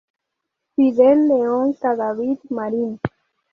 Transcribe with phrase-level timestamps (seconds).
[0.75, 2.99] Fidel León Cadavid Marín.